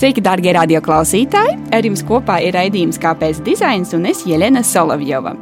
[0.00, 1.58] Sveiki, darbie radioklausītāji!
[1.76, 5.34] Ar jums kopā ir raidījums Kāpēc dizains un es Jelena Solovjova.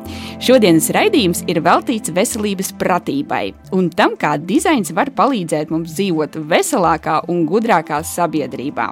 [0.42, 7.20] Šodienas raidījums ir veltīts veselības pratībai un tam, kā dizains var palīdzēt mums dzīvot veselākā
[7.30, 8.88] un gudrākā sabiedrībā.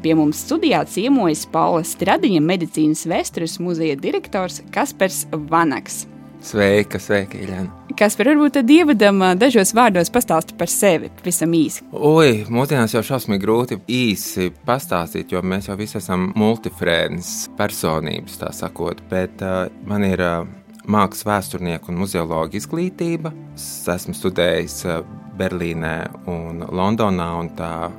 [0.00, 6.06] Pie mums studijā ciemojas Paula Stradiņa, medicīnas vēstures muzeja direktors Kaspars Vanaks.
[6.40, 7.92] Sveika, sveika, Iļana.
[7.98, 11.84] Kas par varbūt tad ievadam dažos vārdos pastāstu par sevi, pavisam īsi.
[11.92, 18.54] Ui, mūsdienās jau šausmīgi grūti īsi pastāstīt, jo mēs jau visi esam multifrēnas personības, tā
[18.56, 20.48] sakot, bet uh, man ir uh,
[20.88, 23.34] mākslas vēsturnieku un muzeologa izglītība.
[23.58, 25.02] Es esmu studējis uh,
[25.36, 25.94] Berlīnē
[26.32, 27.90] un Londonā, un tā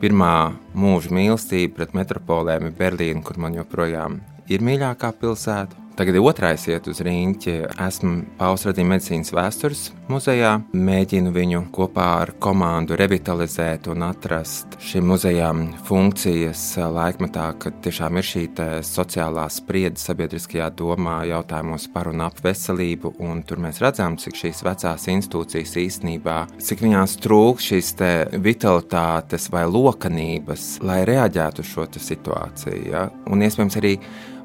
[0.00, 0.32] pirmā
[0.72, 5.81] mūža mīlestība pret metropolēm ir Berlīna, kur man joprojām ir mīļākā pilsēta.
[5.92, 7.52] Tagad otrais iet uz rīņķi.
[7.84, 10.54] Esmu Pauls Radījuma medicīnas vēstures muzejā.
[10.72, 16.62] Mēģinu viņu kopā ar komandu revitalizēt un atrast šim muzejām funkcijas
[16.96, 18.46] laikmetā, kad tiešām ir šī
[18.88, 23.14] sociālā spriedze sabiedriskajā domā jautājumos par un ap veselību.
[23.28, 27.94] Un tur mēs redzam, cik šīs vecās institūcijas īstenībā, cik viņās trūkst šīs
[28.40, 32.84] vitalitātes vai lokanības, lai reaģētu uz šo situāciju.
[32.88, 33.08] Ja?
[33.28, 33.98] Un iespējams arī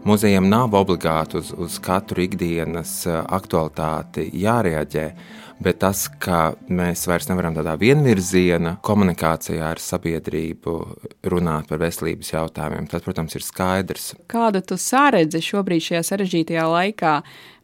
[0.08, 5.04] Muzejam nav obligāti uz, uz katru ikdienas eh, aktualitāti jārēģē,
[5.60, 10.76] bet tas, ka mēs vairs nevaram tādā vienvirziena komunikācijā ar sabiedrību
[11.28, 14.06] runāt par veselības jautājumiem, tas, protams, ir skaidrs.
[14.32, 17.18] Kāda tu sāredzi šobrīd šajā sarežģītajā laikā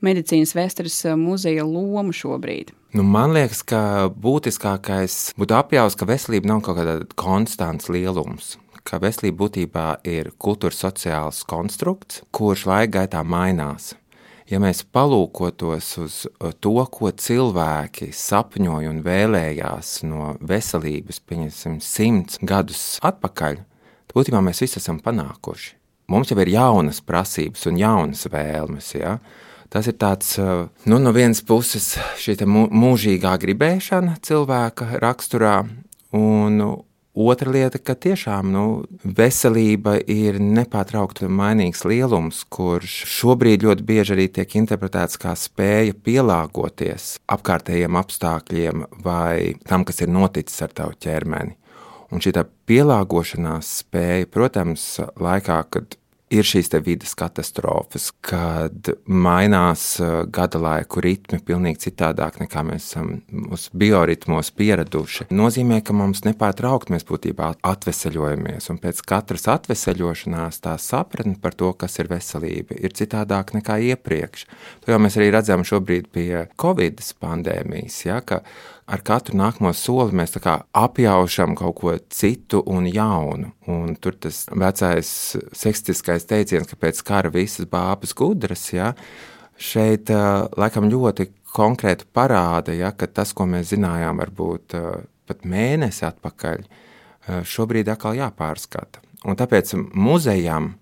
[0.03, 2.73] medicīnas vēstures muzeja lomu šobrīd?
[2.97, 8.99] Nu, man liekas, ka būtiskākais būtu apjaust, ka veselība nav kaut kāda konstants lielums ka
[9.03, 13.93] veselība būtībā ir kultūras sociāls konstrukts, kurš laika gaitā mainās.
[14.51, 16.15] Ja mēs palūkotos uz
[16.61, 24.61] to, ko cilvēki sapņoja un vēlējās no veselības, pieņemsim, simts gadus atpakaļ, tad būtībā mēs
[24.65, 25.77] visi esam panākuši.
[26.11, 28.91] Mums jau ir jaunas prasības un jaunas vēlmes.
[28.99, 29.15] Ja?
[29.71, 35.61] Tas ir tāds, nu, no vienas puses, šī mūžīgā gribēšana cilvēka raksturā,
[36.13, 36.59] un
[37.13, 38.61] Otra lieta, ka tiešām nu,
[39.05, 47.19] veselība ir nepārtraukti mainīgs lielums, kurš šobrīd ļoti bieži arī tiek interpretēts kā spēja pielāgoties
[47.29, 51.53] apkārtējiem apstākļiem vai tam, kas ir noticis ar tavu ķermeni.
[52.09, 52.33] Un šī
[52.69, 55.97] pielāgošanās spēja, protams, laikā, kad
[56.33, 63.11] ir šīs vidas katastrofas, kad mainās uh, gada laiku ritmi pilnīgi citādāk nekā mēs esam
[63.53, 65.29] uz bioritmos pieraduši.
[65.33, 71.73] Nozīmē, ka mums nepārtraukti mēs būtībā atveseļojamies, un pēc katras atveseļošanās tā sapratne par to,
[71.77, 74.47] kas ir veselība, ir citādāk nekā iepriekš.
[74.85, 78.41] To jau mēs arī redzam šobrīd pie Covid pandēmijas, ja, ka
[78.93, 83.51] ar katru nākamo soli mēs apjaušam kaut ko citu un jaunu.
[83.71, 85.09] Un tur tas vecais
[85.57, 88.93] sekstiskais teiciens, ka pēc kara visas bābas gudras, ja,
[89.57, 90.11] šeit
[90.57, 94.77] laikam ļoti konkrēti parāda, ja, ka tas, ko mēs zinājām varbūt
[95.29, 96.63] pat mēnesi atpakaļ,
[97.47, 99.01] šobrīd atkal jāpārskata.
[99.23, 100.73] Un tāpēc muzejam,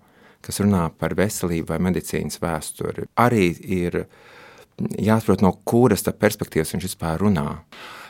[0.42, 4.00] kas runā par veselību vai medicīnas vēsturi, arī ir
[4.80, 7.46] jāsaprot, no kuras perspektīvas viņš vispār runā.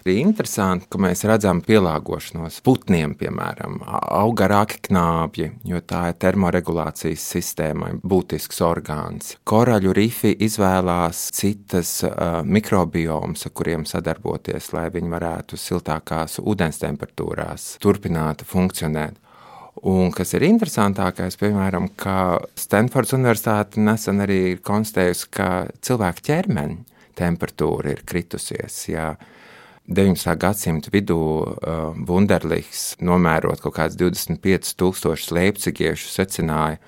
[0.03, 7.27] Ir interesanti, ka mēs redzam pielāgošanos putniem, piemēram, aug garāki knābji, jo tā ir termoregulācijas
[7.37, 9.37] sistēmai būtisks orgāns.
[9.47, 17.77] Koraļu rifi izvēlās citas uh, mikrobiomas, ar kuriem sadarboties, lai viņi varētu siltākās ūdens temperatūrās
[17.83, 19.21] turpināt funkcionēt.
[19.89, 25.49] Un kas ir interesantākais, piemēram, ka Stanfordas Universitāte nesen arī ir konstatējusi, ka
[25.83, 28.77] cilvēka ķermeņa temperatūra ir kritusies.
[28.91, 29.13] Jā.
[29.95, 30.37] 19.
[30.41, 36.81] gadsimta vidū uh, Wunderlichs, nomērot kaut kādus 25,000 leipzigiešu, secināja,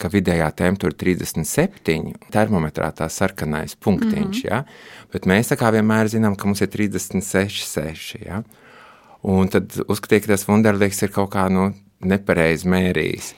[0.00, 4.42] ka vidējā temperatūra ir 37, termometrā tā sarkanais punktiņš.
[4.42, 4.50] Mm -hmm.
[4.50, 4.64] ja?
[5.12, 8.26] Bet mēs tā kā vienmēr zinām, ka mums ir 36,6.
[8.26, 8.42] Ja?
[9.22, 13.34] Un tad uzskatīja, ka tas Wunderlichs ir kaut kā nu, nepareizi mērījis.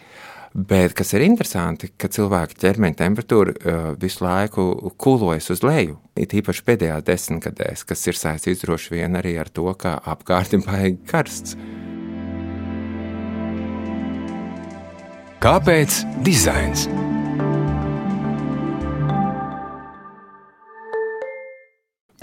[0.57, 5.99] Bet kas ir interesanti, ka cilvēka ķermeņa temperatūra uh, visu laiku kūlojas uz leju.
[6.17, 10.65] It īpaši pēdējās desmitgadēs, kas ir saistīts droši vien arī ar to, ka apkārt ir
[10.65, 11.59] baigi karsts.
[15.45, 16.89] Kāpēc dizains?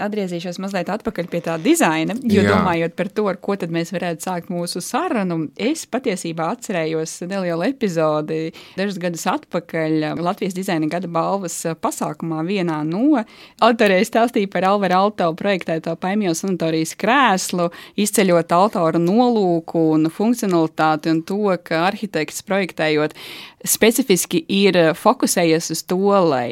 [0.06, 2.52] Atgriezīšos mazliet atpakaļ pie tā dizaina, jo Jā.
[2.52, 7.66] domājot par to, ar ko tad mēs varētu sākt mūsu sarunu, es patiesībā atcerējos nelielu
[7.68, 8.40] epizodi
[8.78, 13.22] dažus gadus atpakaļ Latvijas dizaina gada balvas pasākumā vienā no
[13.64, 21.22] autorei stāstīja par Alvera Alto projektēto paimjo sanatorijas krēslu, izceļot autora nolūku un funkcionalitāti un
[21.26, 23.16] to, ka arhitekts projektējot
[23.64, 26.48] specifiski ir fokusējies uz to, lai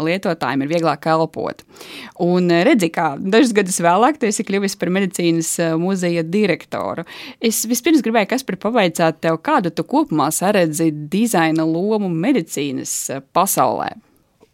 [0.00, 1.62] lietotājiem ir vieglāk elpot.
[2.24, 7.06] Un eh, redzi, kā dažus gadus vēlāk tu esi kļuvis par medicīnas eh, muzeja direktoru.
[7.44, 13.22] Es vispirms gribēju, kas par pavaicāt tev, kādu tu kopumā saredzi dizaina lomu medicīnas eh,
[13.34, 13.94] pasaulē.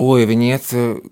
[0.00, 0.68] Oi, viņi iet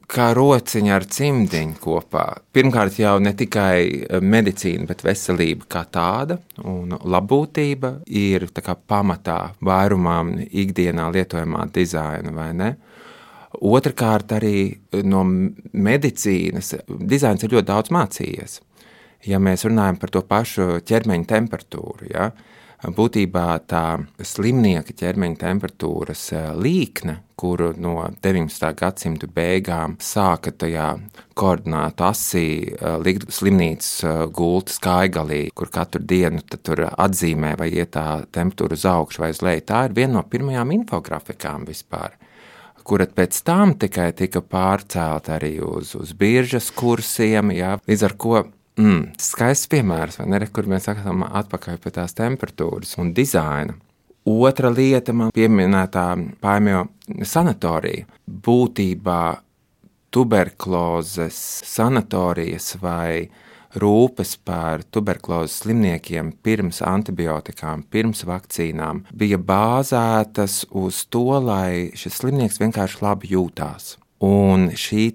[0.08, 2.22] kā rociņa ar cimdiņu kopā.
[2.56, 8.46] Pirmkārt, jau ne tikai medicīna, bet veselība kā tāda un labbūtība ir
[8.88, 12.70] pamatā vairumam ikdienā lietojamā dizaina, vai ne?
[13.48, 14.78] Otrakārt, arī
[15.08, 18.60] no medicīnas dizains ir ļoti daudz mācījies.
[19.26, 22.28] Ja mēs runājam par to pašu ķermeņa temperatūru, ja,
[22.86, 28.68] būtībā tā slimnieka ķermeņa temperatūras eh, līkne, kuru no 19.
[28.78, 30.92] gadsimta beigām sāka tajā
[31.38, 37.96] koordinātu asī eh, likt slimnīcas eh, gultas kaigalī, kur katru dienu tur atzīmē, vai iet
[37.96, 39.66] tā temperatūra uz augšu vai uz leju.
[39.66, 42.14] Tā ir viena no pirmajām infografikām vispār
[42.88, 47.52] kura pēc tam tikai tika pārcelta arī uz, uz biržas kursiem.
[47.56, 47.76] Jā.
[47.88, 48.38] Līdz ar to
[48.80, 53.76] mm, skaists piemērs, vai ne, kur mēs sakām atpakaļ pie tās temperatūras un dizaina.
[54.28, 56.06] Otra lieta man pieminētā
[56.42, 56.84] paimjo
[57.24, 58.04] sanatorija.
[58.28, 59.22] Būtībā
[60.12, 61.38] tuberkulozes
[61.68, 63.28] sanatorijas vai
[63.76, 72.60] rūpes par tuberkulozes slimniekiem pirms antibiotikām, pirms vakcīnām bija bāzētas uz to, lai šis slimnieks
[72.62, 73.96] vienkārši labi jūtās.
[74.18, 75.12] Un šī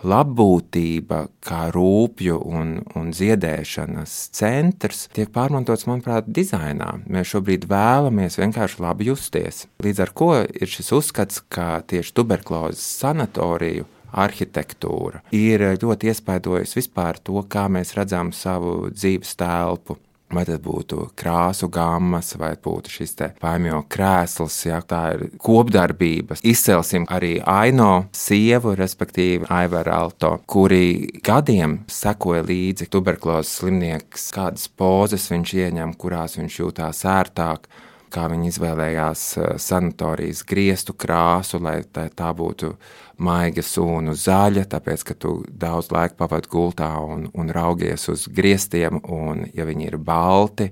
[0.00, 6.94] labbūtība, kā rūpju un, un ziedēšanas centrs, tiek pārmantots, manuprāt, dizainā.
[7.04, 9.66] Mēs šobrīd vēlamies vienkārši labi justies.
[9.84, 13.84] Līdz ar to ir šis uzskats, ka tieši tuberkulozes sanatoriju
[14.16, 20.00] arhitektūra ir ļoti iespaidojusi vispār to, kā mēs redzam savu dzīves telpu.
[20.26, 26.42] Vai tas būtu krāsu gammas, vai būtu šis paimjo krēsls, ja tā ir kopdarbības.
[26.42, 35.30] Izcelsim arī Aino sievu, respektīvi Aivaru Alto, kuri gadiem sekoja līdzi tuberkulozes slimnieks, kādas pozas
[35.30, 37.70] viņš ieņem, kurās viņš jūtās ērtāk
[38.16, 42.74] kā viņi izvēlējās eh, sanatorijas griestu krāsu, lai tā, tā būtu
[43.22, 49.00] maiga sūnu zaļa, tāpēc, ka tu daudz laika pavadi gultā un, un raugies uz griestiem,
[49.02, 50.70] un ja viņi ir balti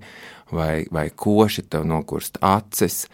[0.53, 3.07] vai, vai koši, tev nokurst acis,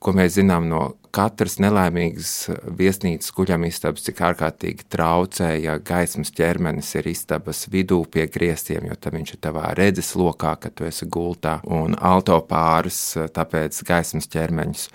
[0.00, 2.32] ko mēs zinām no katras nelaimīgas
[2.78, 9.18] viesnīcas guļamistabas, cik ārkārtīgi traucē, ja gaismas ķermenis ir istabas vidū pie griestiem, jo tad
[9.18, 13.02] viņš ir tavā redzes lokā, kad tu esi gultā, un autopārs,
[13.34, 14.88] tāpēc gaismas ķermeņus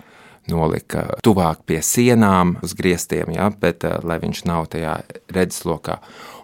[0.50, 4.98] nolika tuvāk pie sienām, uz griestiem, ja, bet uh, lai viņš nav tajā
[5.34, 6.00] redzeslokā.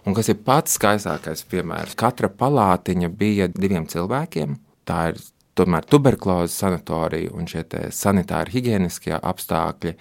[0.07, 4.57] Un kas ir pats skaistākais piemērs, katra palātiņa bija diviem cilvēkiem.
[4.83, 5.21] Tā ir
[5.57, 7.63] tomēr tuberkulozes sanatorija un šie
[7.93, 9.93] sanitāri higieniskie apstākļi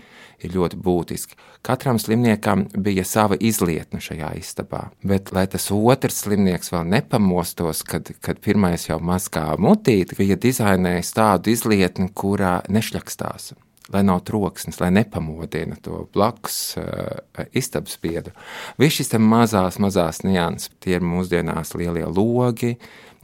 [0.42, 1.38] ir ļoti būtiski.
[1.62, 8.10] Katram slimniekam bija sava izlietne šajā istabā, bet lai tas otrs slimnieks vēl nepamostos, kad,
[8.24, 13.52] kad pirmais jau mazgā mutīti, bija dizainējis tādu izlietni, kurā nešļakstās
[13.92, 18.34] lai nav troksnis, lai nepamodina to blakus uh, istabas biedru.
[18.80, 22.76] Viss šis mazās, mazās nianses, tie ir mūsdienās lielie logi,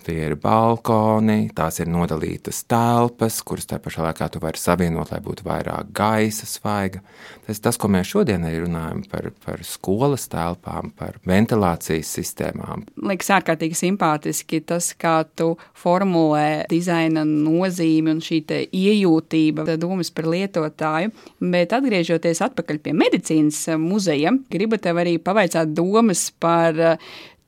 [0.07, 5.19] Tie ir balkoni, tās ir nodalītas telpas, kuras tā pašā laikā tu vari savienot, lai
[5.25, 7.03] būtu vairāk gaisa, svaiga.
[7.49, 12.87] Tas tas, ko mēs šodien arī runājam par, par skolas telpām, par ventilācijas sistēmām.
[13.11, 21.11] Liekas ārkārtīgi simpātiski tas, kā tu formulē dizaina nozīmi un šī iejūtība, domas par lietotāju.
[21.43, 26.79] Bet atgriežoties atpakaļ pie medicīnas muzeja, gribu tev arī pavaicāt domas par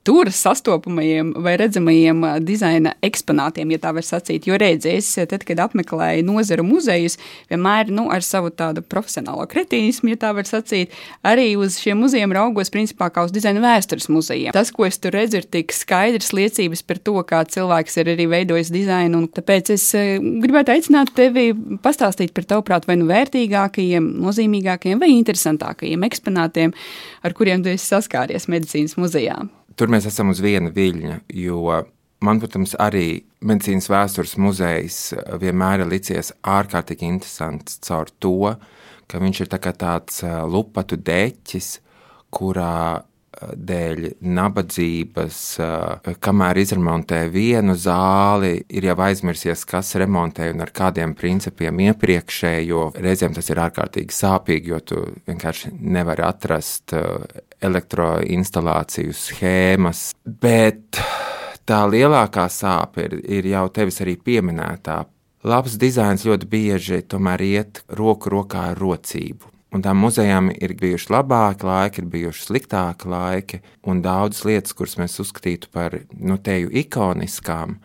[0.07, 4.47] tur sastopamajiem vai redzamajiem dizaina eksponātiem, ja tā var sacīt.
[4.49, 7.19] Jo redzies, tad, kad apmeklēju nozaru muzejus,
[7.51, 10.95] vienmēr nu, ar savu tādu profesionālo kretīnismu, ja tā var sacīt,
[11.27, 14.55] arī uz šiem muzejiem raugos principā kā uz dizaina vēstures muzejiem.
[14.57, 18.29] Tas, ko es tur redzu, ir tik skaidrs liecības par to, kā cilvēks ir arī
[18.33, 21.51] veidojis dizainu, un tāpēc es gribētu aicināt tevi
[21.85, 26.77] pastāstīt par tavuprāt vai nu vērtīgākajiem, nozīmīgākajiem vai interesantākajiem eksponātiem,
[27.23, 29.43] ar kuriem tu esi saskāries medicīnas muzejā.
[29.81, 31.63] Tur mēs esam uz viena viļņa, jo
[32.21, 34.99] man, protams, arī medicīnas vēstures muzejs
[35.41, 38.53] vienmēr ir licies ārkārtīgi interesants caur to,
[39.09, 40.21] ka viņš ir tā tāds
[40.53, 41.79] lupatu deķis,
[42.29, 43.01] kurā
[43.41, 45.39] dēļ nabadzības,
[46.21, 52.83] kamēr izremontē vienu zāli, ir jau aizmirsies, kas remontē un ar kādiem principiem iepriekšējo.
[53.01, 56.93] Reizēm tas ir ārkārtīgi sāpīgi, jo tu vienkārši nevari atrast
[57.65, 60.11] elektroinstalāciju schēmas.
[60.25, 61.01] Bet
[61.69, 65.03] tā lielākā sāpe ir, ir jau tevis arī pieminētā.
[65.49, 69.49] Labs dizains ļoti bieži tomēr iet roku rokā ar rocību.
[69.71, 74.97] Un tām muzejām ir bijuši labāki laiki, ir bijuši sliktāki laiki, un daudzas lietas, kuras
[74.99, 77.77] mēs uzskatītu par nu, teju ikoniskām,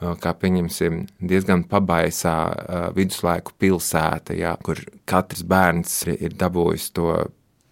[0.00, 2.36] kā pieņemsim, diezgan pabaisā
[2.96, 7.12] viduslaiku pilsēta, jā, kur katrs bērns ir dabūjis to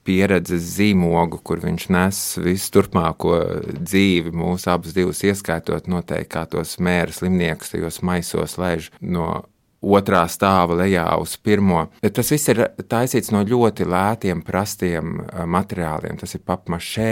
[0.04, 3.38] pieredzes zīmogu, kur viņš nes visu turpmāko
[3.80, 9.44] dzīvi, mūsu abus divus ieskaitot, noteikti kā tos mēra slimniekus tajos maisos laiž no
[9.84, 11.86] otrā stāva lejā uz pirmo.
[12.00, 15.18] Tas viss ir taisīts no ļoti lētiem, prastiem
[15.50, 16.18] materiāliem.
[16.20, 17.10] Tas ir papmašē.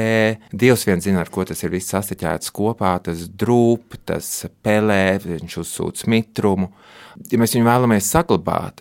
[0.53, 2.95] Dievs vien zina, ar ko tas ir viss sastiķēts kopā.
[3.05, 4.31] Tas drūp, tas
[4.65, 6.73] pelē, viņš uzsūc mitrumu.
[7.29, 8.81] Ja mēs viņu vēlamies saglabāt,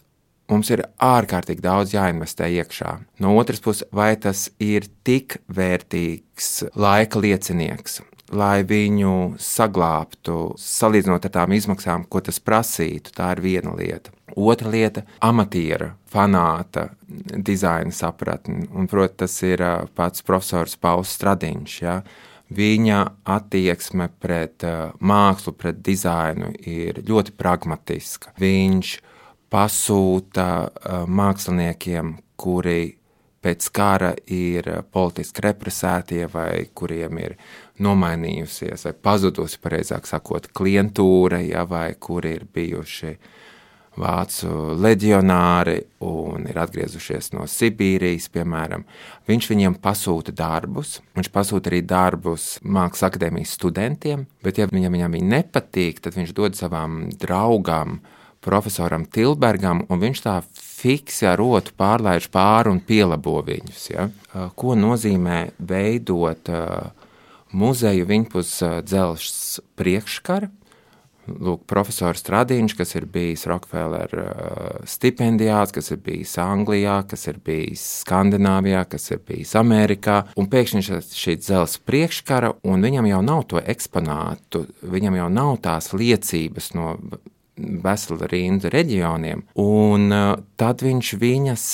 [0.52, 2.98] mums ir ārkārtīgi daudz jāinvestē iekšā.
[3.24, 11.36] No otras puses, vai tas ir tik vērtīgs laika liecinieks, lai viņu saglābtu, salīdzinot ar
[11.36, 13.14] tām izmaksām, ko tas prasītu.
[13.16, 14.14] Tā ir viena lieta.
[14.36, 18.68] Otra lieta- amatiera, fanāta dizaina sapratne.
[18.74, 19.58] Un, protams, tas ir
[19.96, 21.82] pats profesors Pauls Stradiņš.
[21.82, 22.02] Ja?
[22.52, 24.60] Viņa attieksme pret
[25.00, 28.34] mākslu, pret dizainu ir ļoti pragmatiska.
[28.40, 29.00] Viņš
[29.52, 32.96] pasūta uh, māksliniekiem, kuri
[33.42, 37.36] pēc kara ir politiski represētie vai kuriem ir
[37.82, 43.16] nomainījusies vai pazudusi, pareizāk sakot, klientūra, ja, vai kuri ir bijuši
[44.02, 45.76] vācu leģionāri
[46.08, 48.86] un ir atgriezušies no Sibīrijas, piemēram.
[49.28, 55.18] Viņš viņiem pasūta darbus, viņš pasūta arī darbus Mākslas akadēmijas studentiem, bet ja viņam, viņam
[55.18, 58.00] viņi nepatīk, tad viņš dod savam draugam,
[58.42, 60.38] profesoram Tilbergam, un viņš tā
[60.82, 63.84] fiksi ar rotu pārlaiž pāri un pielabo viņus.
[63.92, 64.08] Ja?
[64.58, 66.50] Ko nozīmē veidot
[67.52, 68.56] muzeju viņpus
[68.88, 70.50] dzelzs priekškara.
[71.32, 74.10] Lūk, profesors Stradiņš, kas ir bijis Rockefeller
[74.90, 80.82] stipendijāts, kas ir bijis Anglijā, kas ir bijis Skandināvijā, kas ir bijis Amerikā, un pēkšņi
[81.14, 86.96] šī dzelzs priekškara, un viņam jau nav to eksponātu, viņam jau nav tās liecības no
[87.58, 90.08] vesela rinda reģioniem, un
[90.58, 91.66] tad viņš viņas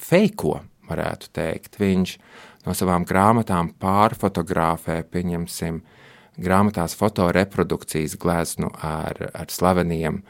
[0.00, 0.58] feiko,
[0.90, 1.78] varētu teikt.
[1.80, 2.16] Viņš
[2.66, 5.80] no savām grāmatām pārfotografē, pieņemsim,
[6.40, 10.22] grāmatās fotoreprodukcijas gleznu ar, ar slaveniem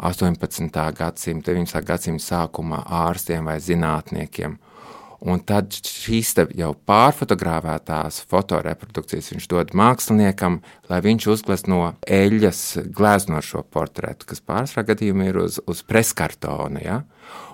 [0.00, 0.70] 18.
[0.96, 1.84] gadsimta, 19.
[1.84, 4.56] gadsimta sākumā ārstiem vai zinātniekiem.
[5.20, 12.62] Un tad šīs jau pārfotografētās fotoreprodukcijas viņš dod māksliniekam, lai viņš uzglezno eļļas
[12.96, 16.80] glezno ar šo portretu, kas pārsvarā gadījumā ir uz, uz preskartona.
[16.80, 16.96] Ja?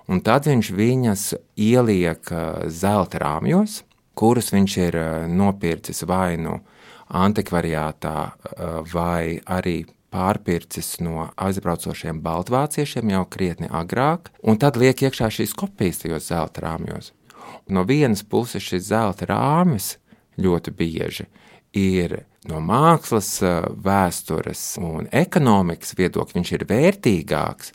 [0.07, 1.27] Un tad viņš viņas
[1.59, 2.31] ieliek
[2.71, 3.81] zelta rāmjos,
[4.15, 6.61] kurus viņš ir nopircis vai nu
[7.11, 8.17] antikvariātā,
[8.95, 9.81] vai arī
[10.15, 16.63] pārpircis no aizbraucošiem baltvāciešiem jau krietni agrāk, un tad liek iekšā šīs kopijas tajos zelta
[16.69, 17.13] rāmjos.
[17.69, 19.97] No vienas puses šis zelta rāmis
[20.39, 21.27] ļoti bieži
[21.77, 27.73] ir no mākslas, eh, vēstures un ekonomikas viedokļa, viņš ir vērtīgāks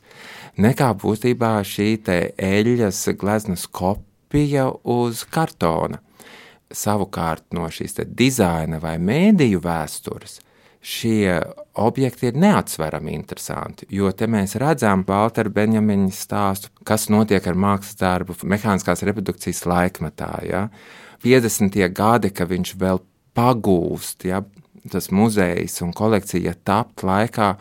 [0.58, 1.90] nekā būtībā šī
[2.36, 6.00] eļļas gleznas kopija uz kartona.
[6.72, 10.40] Savukārt no šīs dizaina vai mēdīju vēstures
[10.82, 11.36] šie
[11.78, 18.00] objekti ir neatsverami interesanti, jo te mēs redzam Walter Benjamina stāstu, kas notiek ar mākslas
[18.00, 20.32] darbu mehāniskās reprodukcijas laikmetā.
[20.48, 20.66] Ja?
[21.22, 21.78] 50.
[21.94, 23.00] gadi, ka viņš vēl
[23.38, 24.42] pagūst, ja?
[24.90, 27.54] tas muzejs un kolekcija tapt laikā,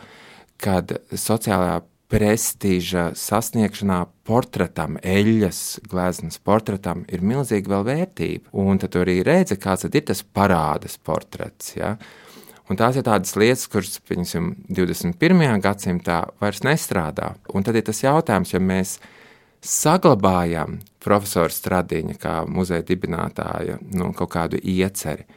[0.61, 8.51] kad sociālajā prestiža sasniegšanā portretam, eļļas gleznas portretam ir milzīga vēl vērtība.
[8.59, 11.75] Un tad arī redzi, kāds ir tas parādes portrets.
[11.77, 11.93] Ja?
[12.71, 15.41] Un tās ir tādas lietas, kuras, pieņemsim, 21.
[15.59, 17.33] gadsimtā vairs nestrādā.
[17.51, 18.95] Un tad ir tas jautājums, ja mēs
[19.61, 25.27] saglabājam profesora Stradiņa kā muzeja dibinātāja nu, kaut kādu ieceri,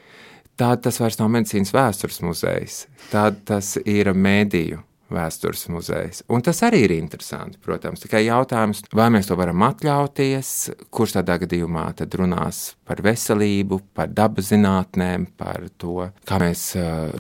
[0.55, 4.79] tad tas vairs nav medicīnas vēstures muzejs, tad tas ir mēdīju
[5.15, 6.23] vēstures muzejs.
[6.33, 8.03] Un tas arī ir interesanti, protams.
[8.05, 10.55] Tikai jautājums, vai mēs to varam atļauties,
[10.95, 16.67] kurš tādā gadījumā tad runās par veselību, par dabas zinātnēm, par to, kā mēs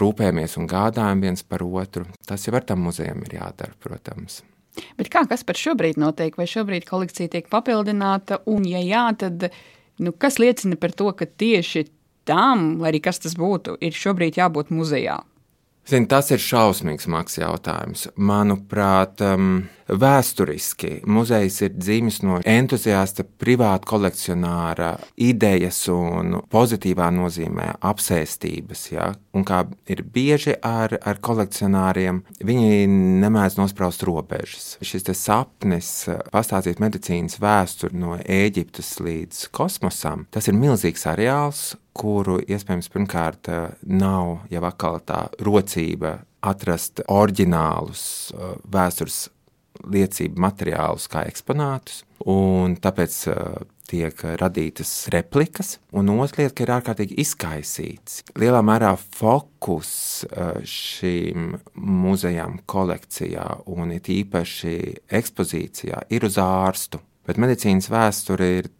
[0.01, 2.07] rūpējamies un gādājam viens par otru.
[2.27, 4.43] Tas jau ar tam muzejam ir jādara, protams.
[4.99, 6.35] Bet kā kas par šobrīd notiek?
[6.39, 8.41] Vai šobrīd kolekcija tiek papildināta?
[8.51, 9.49] Un, ja jā, tad
[10.03, 11.87] nu, kas liecina par to, ka tieši
[12.29, 15.21] tam, lai arī kas tas būtu, ir šobrīd jābūt muzejā?
[15.85, 18.07] Zin, tas ir šausmīgs maks jautājums.
[18.17, 28.87] Manuprāt, um, vēsturiski muzejs ir dzimis no entuziasta privāta kolekcionāra idejas un pozitīvā nozīmē apsēstības.
[28.95, 29.11] Ja?
[29.37, 29.61] Un kā
[29.93, 32.88] ir bieži ar, ar kolekcionāriem, viņi
[33.21, 34.79] nemēdz nospraust robežas.
[34.81, 35.93] Šis sapnis
[36.33, 43.69] pastāstīt medicīnas vēsturi no Ēģiptes līdz kosmosam, tas ir milzīgs areāls, kuru iespējams pirmkārt eh,
[43.87, 49.29] nav jau atkal tā rocība atrast oriģinālus eh, vēstures
[49.91, 53.57] liecību materiālus kā eksponātus, un tāpēc uh,
[53.91, 58.23] tiek radītas replikas, un otra lieta, ka ir ārkārtīgi izkaisīts.
[58.41, 60.25] Lielā mērā fokus
[60.71, 64.77] šīm muzejām kolekcijā un it īpaši
[65.21, 68.73] ekspozīcijā ir uz ārstu, bet medicīnas vēsture ir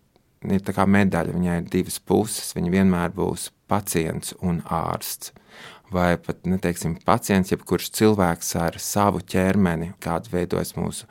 [0.53, 2.53] ir tā kā medaļa, viņai ir divas puses.
[2.57, 5.33] Viņa vienmēr būs pacients un ārsts.
[5.95, 11.07] Vai pat neteiksim, pacients, jebkurš cilvēks ar savu ķermeni, kāds veidojas mūsu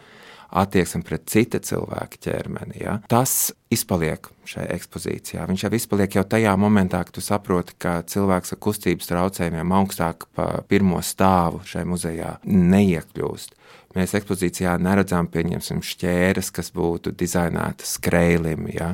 [0.53, 2.81] attieksme pret cita cilvēka ķermeni.
[2.83, 2.97] Ja?
[3.09, 5.47] Tas izpaliek šajā ekspozīcijā.
[5.49, 10.27] Viņš jau izpaliek jau tajā momentā, kad tu saproti, ka cilvēks ar kustības traucējumiem augstāk
[10.35, 13.57] pa pirmo stāvu šajā muzejā neiekļūst.
[13.93, 18.65] Mēs ekspozīcijā neredzam, pieņemsim, šķēres, kas būtu dizainētas skrejlim.
[18.73, 18.93] Ja?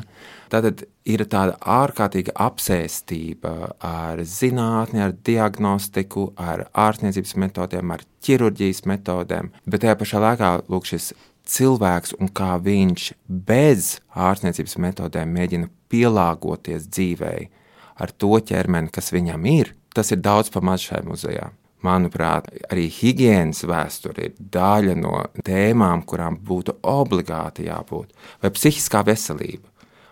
[0.52, 9.54] Tad ir tāda ārkārtīga apsēstība ar zinātni, ar diagnostiku, ar ārstniecības metodēm, ar ķirurģijas metodēm,
[9.66, 11.14] bet tajā pašā laikā lūk, šis
[11.50, 13.12] cilvēks un kā viņš
[13.48, 17.48] bez ārstniecības metodēm mēģina pielāgoties dzīvei
[18.00, 21.50] ar to ķermeni, kas viņam ir, tas ir daudz pamats šai muzejā.
[21.86, 25.14] Manuprāt, arī higiēnas vēsture ir daļa no
[25.48, 28.12] tēmām, kurām būtu obligāti jābūt.
[28.44, 29.70] Vai psihiskā veselība.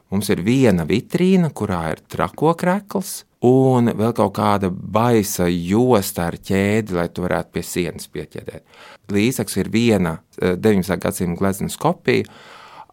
[0.07, 6.37] Mums ir viena vitrīna, kurā ir trako krekls, un vēl kaut kāda baisa josta ar
[6.39, 8.63] ķēdi, lai tu varētu pie sienas pieķedēt.
[9.11, 10.95] Līdzeks ir viena 19.
[10.95, 12.23] Eh, gadsimta gleznas kopija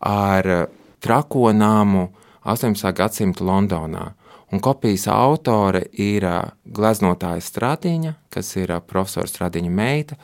[0.02, 0.68] ar
[1.00, 2.08] trako nāmu
[2.44, 2.92] 18.
[2.92, 4.10] gadsimta Londonā.
[4.54, 6.22] Un kopijas autore ir
[6.62, 10.18] gleznotāja Stradiņa, kas ir profesora Stradiņa meita,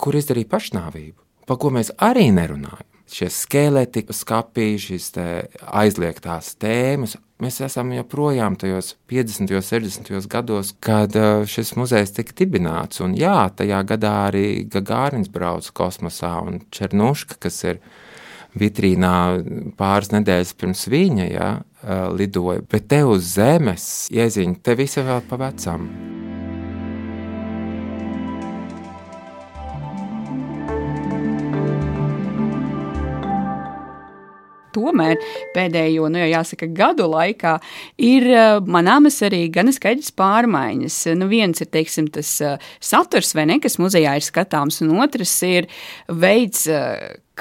[0.00, 2.88] kur izdarīja pašnāvību, par ko mēs arī nerunājam.
[3.12, 5.10] Šie skeleti, skati, šīs
[5.68, 11.12] aizliegtās tēmas, mēs esam joprojām tajos 50, 60 gados, kad
[11.44, 13.02] šis muzejs tika dibināts.
[13.04, 17.84] Un jā, tajā gadā arī Gagārins brauca kosmosā un Černuška, kas ir
[18.58, 19.14] vitrīnā
[19.78, 21.52] pāris nedēļas pirms viņa ja,
[22.16, 22.64] lidoja.
[22.70, 25.88] Bet te uz zemes ieziņa, te visi vēl pa vecam.
[34.72, 35.18] Tomēr
[35.52, 37.58] pēdējo, nu, jāsaka, gadu laikā
[38.00, 38.24] ir
[38.64, 40.96] manāmas arī gan skaidrs pārmaiņas.
[41.20, 42.30] Nu, viens ir, teiksim, tas
[42.80, 45.68] saturs, ne, kas muzejā ir skatāms, un otrs ir
[46.08, 46.64] veids,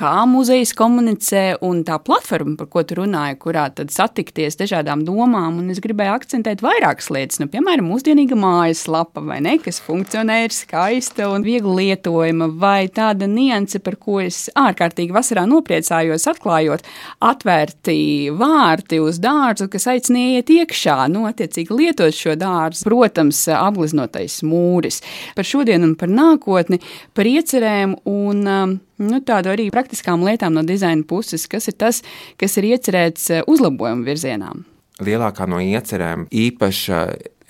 [0.01, 5.59] kā muzejs komunicē un tā platforma, par ko tu runāji, kurā tad satikties dažādām domām.
[5.61, 10.55] Un es gribēju akcentēt vairākas lietas, nu, piemēram, mūsdienīga mājaslapa, vai ne, kas funkcionē, ir
[10.55, 16.87] skaista un viegli lietojama, vai tāda nianse, par ko es ārkārtīgi vasarā nopriecājos, atklājot
[17.31, 17.99] atvērti
[18.37, 22.87] vārti uz dārzu, kas aicina iet iekšā, nu, attiecīgi lietot šo dārzu.
[22.89, 25.01] Protams, apgleznotais mūris.
[25.37, 26.81] Par šodienu un par nākotni,
[27.17, 32.01] par iecerēm un um, nu, tādu arī praktiskām lietām no dizaina puses, kas ir tas,
[32.41, 34.53] kas ir iecerēts eh, uzlabojumu virzienā.
[35.01, 37.01] Lielākā no iecerēm īpaša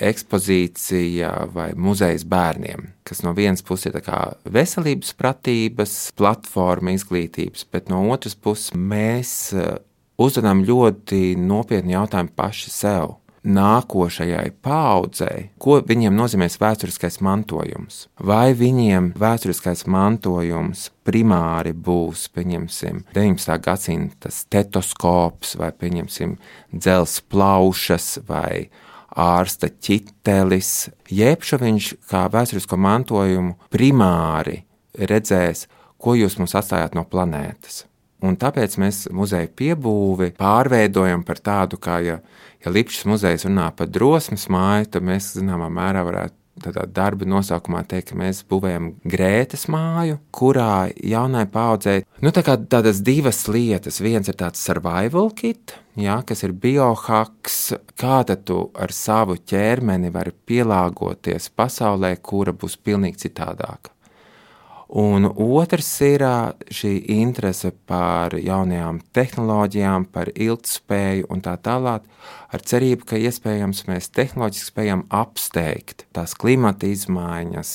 [0.02, 4.00] ekspozīcija vai muzejs bērniem, kas no vienas puses ir
[4.50, 9.76] veselības pratības, platforma izglītības, bet no otras puses mēs eh,
[10.22, 18.06] uzvedam ļoti nopietnu jautājumu paši sev nākošajai paudzei, ko viņiem nozīmēs vēsturiskais mantojums.
[18.22, 23.58] Vai viņiem vēsturiskais mantojums primāri būs, pieņemsim, 19.
[23.66, 26.38] gadsimta stetoskops vai, pieņemsim,
[26.76, 28.70] dzels plaušas vai
[29.12, 34.62] ārsta ķitelis, jeb viņš kā vēsturisko mantojumu primāri
[34.96, 35.68] redzēs,
[36.02, 37.86] ko jūs mums atstājāt no planētas.
[38.22, 42.20] Un tāpēc mēs muzeja piebūvi pārveidojam par tādu, kā ja
[42.66, 47.84] ja Lipšs muzejs runā par drosmes māju, tad mēs zināmā mērā varētu tādā darba nosaukumā
[47.90, 54.02] teikt, ka mēs būvējam grētas māju, kurā jaunai paudzei nu, tā tādas divas lietas.
[54.04, 60.36] Viens ir tāds survival kit, ja, kas ir biohaks, kāda tu ar savu ķermeni vari
[60.36, 63.96] pielāgoties pasaulē, kura būs pilnīgi citādāka.
[64.92, 66.24] Un otrs ir
[66.68, 72.04] šī interese par jaunajām tehnoloģijām, par ilgspēju un tā tālāk,
[72.52, 77.72] ar cerību, ka iespējams mēs tehnoloģiski spējam apsteigt tās klimata izmaiņas,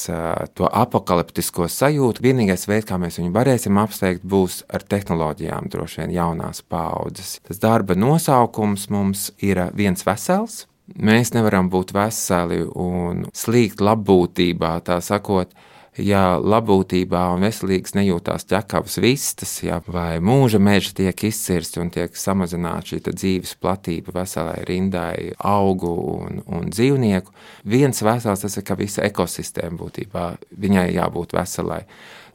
[0.61, 2.21] to apakaliptisko sajūtu.
[2.27, 7.39] Vienīgais veids, kā mēs viņu varēsim apsteigt, būs ar tehnoloģijām, droši vien jaunās paudzes.
[7.49, 10.67] Tas darba nosaukums mums ir viens vesels.
[11.01, 15.57] Mēs nevaram būt veseli un slīgt labbūtībā, tā sakot,
[15.99, 22.17] ja labbūtībā un veselīgas nejūtās ķekavas vistas, ja, vai mūža meži tiek izcirsti un tiek
[22.17, 27.33] samazināta šī dzīves platība veselai rindai augu un, un dzīvnieku,
[27.65, 30.27] viens vesels tas ir, ka visa ekosistēma būtībā
[30.61, 31.83] viņai jābūt veselai.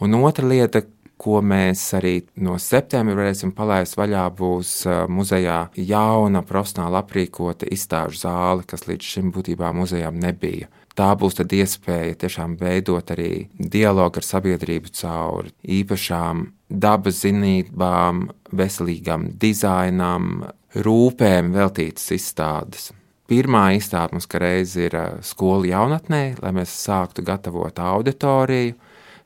[0.02, 0.84] Un otra lieta,
[1.22, 4.74] ko mēs arī no septembra varēsim palaist vaļā, būs
[5.14, 12.16] muzejā jauna profesionāli aprīkota izstāžu zāle, kas līdz šim būtībā muzejām nebija tā būs iespēja
[12.24, 22.92] tiešām veidot arī dialogu ar sabiedrību caur īpašām dabas zinībām, veselīgam dizainam, rūpēm veltītas izstādes.
[23.32, 28.76] Pirmā izstāde mums reiz ir skola jaunatnē, lai mēs sāktu gatavot auditoriju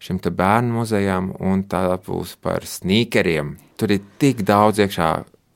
[0.06, 3.56] šim bērnu muzejam, un tā būs par sneakeriem.
[3.78, 5.10] Tur ir tik daudz iekšā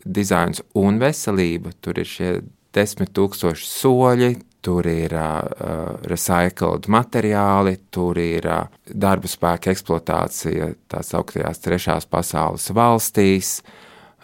[0.06, 2.32] dizains un veselība, tur ir šie
[2.74, 11.14] desmit tūkstoši soļi, tur ir uh, recycled materiāli, tur ir uh, darba spēka eksploatācija tās
[11.16, 13.60] augtajās trešās pasaules valstīs.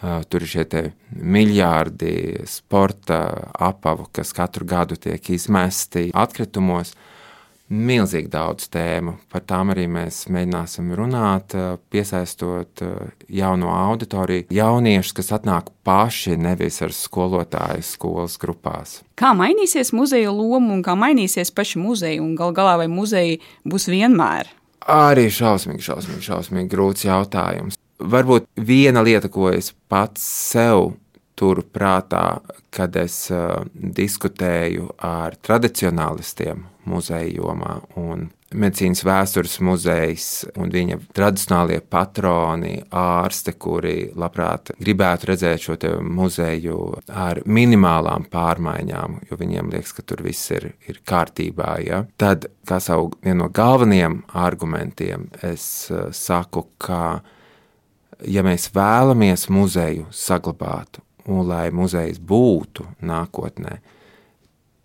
[0.04, 3.21] Uh, tur ir šie miljardi sporta
[3.56, 6.91] apavu, kas katru gadu tiek izmesti atkritumos.
[6.91, 7.12] Uh,
[7.69, 9.15] milzīgi daudz tēmu.
[9.32, 16.38] Par tām arī mēs mēģināsim runāt, eh, piesaistot eh, jauno auditoriju, jauniešus, kas atnāk paši,
[16.38, 18.99] nevis ar skolotāju skolas grupās.
[19.17, 23.89] Kā mainīsies muzeja loma un kā mainīsies paši muzeji, un gal galā vai muzeji būs
[23.89, 24.51] vienmēr?
[24.86, 27.80] Arī šausmīgi, šausmīgi, šausmīgi grūts jautājums.
[27.97, 30.91] Varbūt viena lieta, ko es pats sev
[31.36, 32.39] turu prātā,
[32.74, 37.80] kad es uh, diskutēju ar tradicionālistiem muzeja jomā.
[38.56, 40.28] Medicīnas vēstures muzejs
[40.62, 46.78] un viņa tradicionālie patroni, ārste, kuri labprāt gribētu redzēt šo muzeju
[47.12, 51.71] ar minimālām pārmaiņām, jo viņiem liekas, ka tur viss ir, ir kārtībā.
[51.84, 52.04] Ja?
[52.21, 57.02] Tad, kā savu vienu no galvenajiem argumentiem, es uh, saku, ka
[58.24, 63.80] ja mēs vēlamies muzeju saglabāt un lai muzejs būtu nākotnē,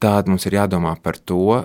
[0.00, 1.60] tad mums ir jādomā par to,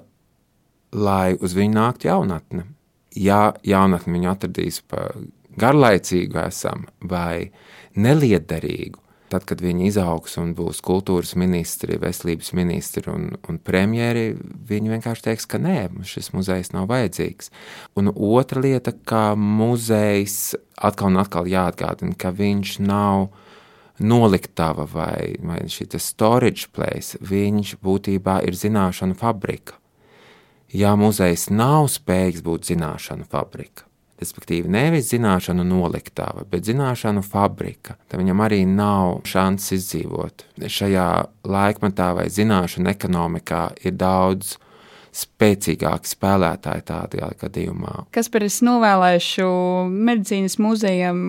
[0.95, 2.67] lai uz viņu nāktu jaunatne.
[3.15, 5.15] Ja jaunatne viņu atradīs par
[5.55, 7.51] garlaicīgu esam vai
[7.95, 8.99] neliederīgu,
[9.31, 14.33] tad, kad viņi izaugs un būs kultūras ministri, veselības ministri un, un premjeri,
[14.69, 17.51] viņi vienkārši teiks, ka nē, šis muzejs nav vajadzīgs.
[17.99, 23.29] Un otra lieta, ka muzejs atkal un atkal jāatgādina, ka viņš nav
[23.99, 29.79] noliktava vai, vai šī storage place, viņš būtībā ir zināšanu fabrika.
[30.75, 33.85] Ja muzejs nav spējīgs būt zināšanu fabrika,
[34.19, 40.45] respektīvi nevis zināšanu noliktava, bet zināšanu fabrika, tad viņam arī nav šansas izdzīvot.
[40.59, 41.09] Šajā
[41.47, 44.57] laikmetā vai zināšanu ekonomikā ir daudz
[45.15, 48.05] spēcīgāki spēlētāji tādā gadījumā.
[48.15, 49.47] Kas par es novēlēšu
[49.91, 51.21] medicīnas muzejam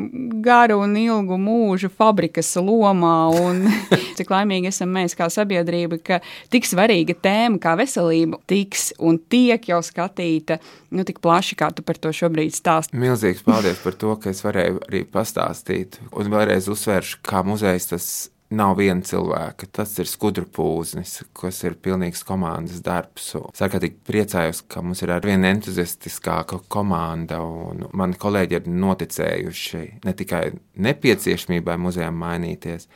[0.44, 3.64] garu un ilgu mūžu fabrikas lomā, un
[4.18, 6.20] cik laimīgi esam mēs kā sabiedrība, ka
[6.52, 10.58] tik svarīga tēma kā veselība tiks un tiek jau skatīta
[10.90, 12.98] nu, tik plaši, kā tu par to šobrīd stāsti.
[12.98, 18.08] Milzīgs paldies par to, ka es varēju arī pastāstīt, un vēlreiz uzsveršu, kā muzejs tas
[18.54, 19.68] nav viena cilvēka.
[19.74, 23.32] Tas ir skudru pūznis, kas ir pilnīgs komandas darbs.
[23.52, 30.16] Es ārkārtīgi priecājos, ka mums ir arvien entuziastiskāka komanda, un mani kolēģi ir noticējuši ne
[30.16, 30.48] tikai
[30.86, 32.90] nepieciešamībai muzejam mainīties.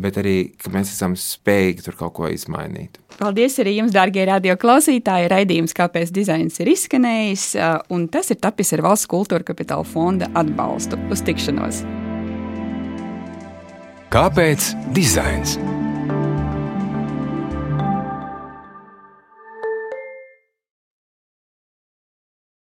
[0.00, 2.96] Bet arī, ka mēs esam spējīgi tur kaut ko izmainīt.
[3.18, 5.28] Paldies arī jums, darbie radioklausītāji.
[5.28, 7.50] Radījums, kāpēc dizains ir izskanējis,
[7.92, 10.96] un tas ir tapis ar Valsts kultūra kapitāla fonda atbalstu.
[11.12, 11.84] Uz tikšanos!
[14.10, 15.54] Kāpēc dizains?